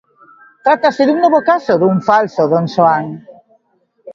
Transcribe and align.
Trátase 0.65 1.01
dun 1.05 1.19
novo 1.23 1.39
caso 1.49 1.73
dun 1.81 1.95
falso 2.07 2.43
donxoán. 2.53 3.05